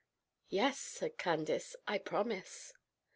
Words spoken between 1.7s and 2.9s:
"I promise."